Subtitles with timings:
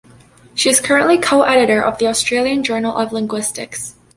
[0.55, 3.93] She is currently co-editor of the "Australian Journal of Linguistics".